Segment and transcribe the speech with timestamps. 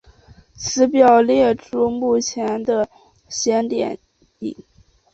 [0.55, 2.89] 此表列出目前的
[3.29, 3.99] 邪典电
[4.39, 4.55] 影。